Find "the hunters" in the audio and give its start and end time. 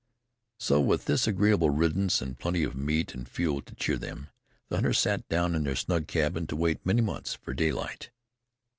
4.67-4.97